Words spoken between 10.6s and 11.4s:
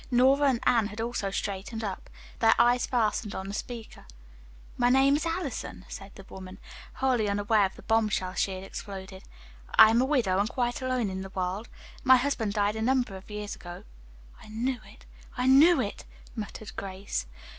alone in the